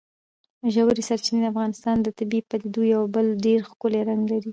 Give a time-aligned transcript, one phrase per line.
[0.73, 4.39] ژورې سرچینې د افغانستان د طبیعي پدیدو یو بل ډېر ښکلی رنګ دی.